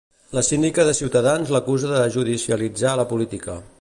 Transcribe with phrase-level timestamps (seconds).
[0.35, 3.61] La síndica de Ciutadans l'acusa de judicialitzar la política.